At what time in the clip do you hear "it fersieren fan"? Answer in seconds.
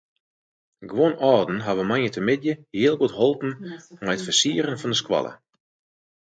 4.17-4.93